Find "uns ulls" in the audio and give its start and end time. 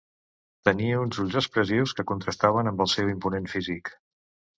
1.01-1.35